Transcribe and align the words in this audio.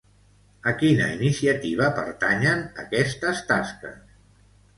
A 0.69 0.71
quina 0.77 1.09
iniciativa 1.15 1.89
pertanyen 1.99 2.65
aquestes 2.85 3.45
tasques? 3.53 4.03